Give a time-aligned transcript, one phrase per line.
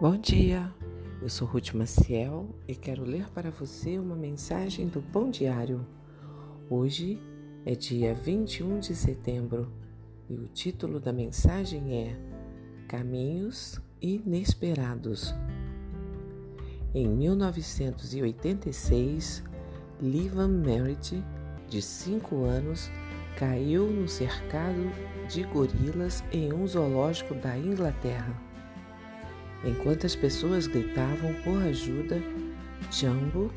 [0.00, 0.72] Bom dia,
[1.20, 5.84] eu sou Ruth Maciel e quero ler para você uma mensagem do Pão Diário.
[6.70, 7.20] Hoje
[7.66, 9.72] é dia 21 de setembro
[10.30, 12.16] e o título da mensagem é
[12.86, 15.34] Caminhos Inesperados.
[16.94, 19.42] Em 1986,
[20.00, 21.20] Livan Merritt,
[21.68, 22.88] de 5 anos,
[23.36, 24.92] caiu no cercado
[25.28, 28.46] de gorilas em um zoológico da Inglaterra.
[29.64, 32.22] Enquanto as pessoas gritavam por ajuda,
[32.90, 33.50] Jumbo,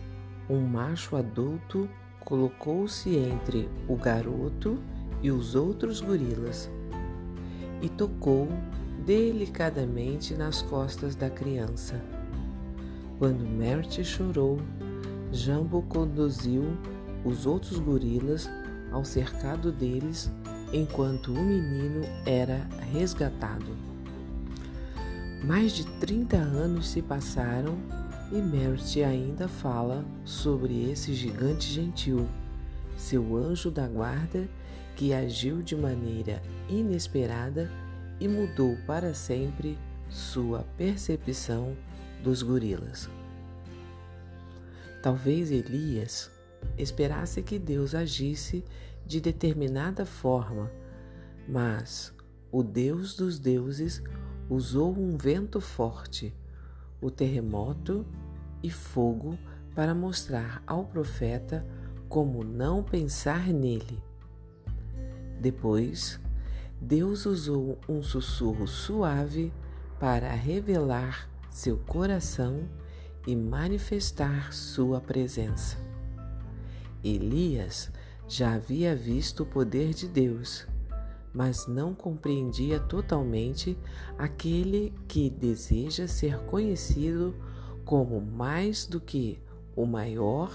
[0.50, 1.88] um macho adulto,
[2.20, 4.80] colocou-se entre o garoto
[5.22, 6.70] e os outros gorilas
[7.82, 8.48] e tocou
[9.05, 12.02] delicadamente nas costas da criança.
[13.18, 14.60] Quando Mert chorou,
[15.32, 16.63] Jumbo conduziu
[17.24, 18.49] os outros gorilas
[18.91, 20.32] ao cercado deles
[20.74, 23.91] enquanto o menino era resgatado.
[25.44, 27.76] Mais de 30 anos se passaram
[28.32, 32.30] e Merit ainda fala sobre esse gigante gentil,
[32.96, 34.48] seu anjo da guarda
[34.96, 37.72] que agiu de maneira inesperada
[38.20, 41.76] e mudou para sempre sua percepção
[42.24, 43.10] dos gorilas.
[45.02, 46.30] Talvez Elias
[46.78, 48.64] esperasse que Deus agisse
[49.08, 50.72] de determinada forma,
[51.50, 52.14] mas
[52.52, 54.04] o Deus dos deuses
[54.52, 56.35] usou um vento forte,
[56.99, 58.05] o terremoto
[58.62, 59.40] e fogo
[59.74, 61.66] para mostrar ao profeta
[62.10, 64.03] como não pensar nele.
[65.40, 66.19] Depois,
[66.81, 69.53] Deus usou um sussurro suave
[69.97, 72.68] para revelar seu coração
[73.25, 75.78] e manifestar sua presença.
[77.02, 77.90] Elias
[78.28, 80.68] já havia visto o poder de Deus
[81.34, 83.78] mas não compreendia totalmente
[84.18, 87.35] aquele que deseja ser conhecido
[87.85, 89.39] como mais do que
[89.75, 90.51] o maior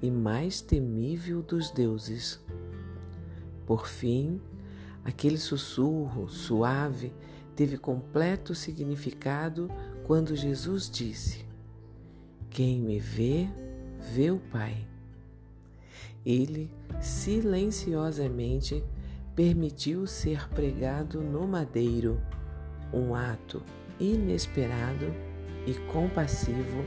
[0.00, 2.40] e mais temível dos deuses.
[3.66, 4.40] Por fim,
[5.04, 7.12] aquele sussurro suave
[7.54, 9.70] teve completo significado
[10.04, 11.44] quando Jesus disse:
[12.50, 13.48] Quem me vê,
[14.12, 14.86] vê o Pai.
[16.24, 16.70] Ele
[17.00, 18.82] silenciosamente
[19.34, 22.20] permitiu ser pregado no madeiro,
[22.92, 23.62] um ato
[23.98, 25.12] inesperado
[25.66, 26.84] e compassivo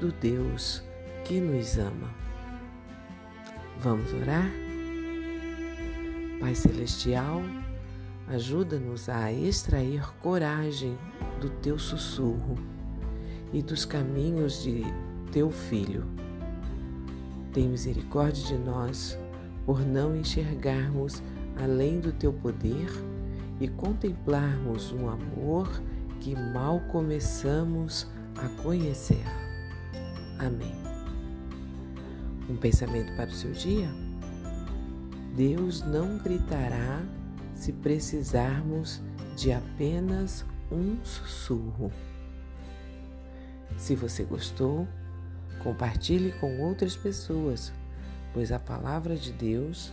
[0.00, 0.82] do Deus
[1.24, 2.10] que nos ama.
[3.78, 4.50] Vamos orar?
[6.38, 7.42] Pai Celestial,
[8.28, 10.96] ajuda-nos a extrair coragem
[11.38, 12.56] do teu sussurro
[13.52, 14.84] e dos caminhos de
[15.32, 16.06] teu Filho.
[17.52, 19.18] Tem misericórdia de nós
[19.66, 21.22] por não enxergarmos
[21.62, 22.88] além do teu poder
[23.60, 25.68] e contemplarmos um amor
[26.20, 28.06] que mal começamos
[28.36, 29.24] a conhecer.
[30.38, 30.74] Amém.
[32.48, 33.88] Um pensamento para o seu dia?
[35.36, 37.02] Deus não gritará
[37.54, 39.00] se precisarmos
[39.36, 41.92] de apenas um sussurro.
[43.76, 44.88] Se você gostou,
[45.62, 47.72] compartilhe com outras pessoas,
[48.32, 49.92] pois a palavra de Deus